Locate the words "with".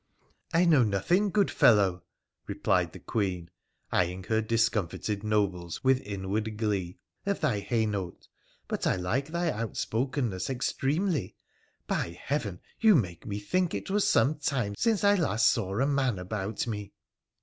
5.83-6.01